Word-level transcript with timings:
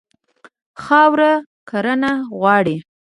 خاوره 0.83 1.31
کرنه 1.69 2.11
غواړي. 2.39 2.77